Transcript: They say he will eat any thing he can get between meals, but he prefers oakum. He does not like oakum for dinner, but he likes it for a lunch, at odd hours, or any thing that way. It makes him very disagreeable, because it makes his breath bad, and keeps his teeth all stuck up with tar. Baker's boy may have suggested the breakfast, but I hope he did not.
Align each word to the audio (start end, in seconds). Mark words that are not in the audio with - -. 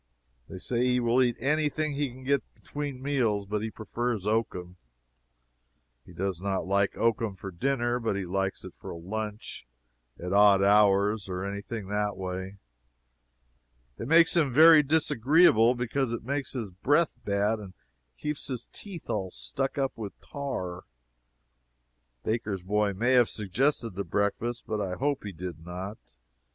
They 0.49 0.57
say 0.57 0.83
he 0.87 0.99
will 0.99 1.21
eat 1.21 1.35
any 1.39 1.69
thing 1.69 1.93
he 1.93 2.09
can 2.09 2.23
get 2.23 2.41
between 2.55 3.03
meals, 3.03 3.45
but 3.45 3.61
he 3.61 3.69
prefers 3.69 4.25
oakum. 4.25 4.77
He 6.03 6.11
does 6.11 6.41
not 6.41 6.65
like 6.65 6.97
oakum 6.97 7.35
for 7.35 7.51
dinner, 7.51 7.99
but 7.99 8.15
he 8.15 8.25
likes 8.25 8.65
it 8.65 8.73
for 8.73 8.89
a 8.89 8.97
lunch, 8.97 9.67
at 10.17 10.33
odd 10.33 10.63
hours, 10.63 11.29
or 11.29 11.43
any 11.45 11.61
thing 11.61 11.85
that 11.89 12.17
way. 12.17 12.57
It 13.99 14.07
makes 14.07 14.35
him 14.35 14.51
very 14.51 14.81
disagreeable, 14.81 15.75
because 15.75 16.11
it 16.11 16.23
makes 16.23 16.53
his 16.53 16.71
breath 16.71 17.13
bad, 17.23 17.59
and 17.59 17.75
keeps 18.17 18.47
his 18.47 18.65
teeth 18.73 19.07
all 19.07 19.29
stuck 19.29 19.77
up 19.77 19.95
with 19.95 20.19
tar. 20.19 20.85
Baker's 22.23 22.63
boy 22.63 22.95
may 22.95 23.11
have 23.11 23.29
suggested 23.29 23.91
the 23.91 24.03
breakfast, 24.03 24.63
but 24.65 24.81
I 24.81 24.95
hope 24.95 25.23
he 25.23 25.31
did 25.31 25.63
not. 25.63 25.99